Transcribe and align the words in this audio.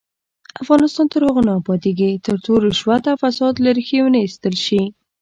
افغانستان 0.63 1.05
تر 1.13 1.21
هغو 1.27 1.41
نه 1.47 1.53
ابادیږي، 1.59 2.11
ترڅو 2.25 2.53
رشوت 2.65 3.03
او 3.11 3.15
فساد 3.23 3.53
له 3.63 3.69
ریښې 3.77 3.97
ونه 4.03 4.19
ایستل 4.23 4.55
شي. 4.65 4.81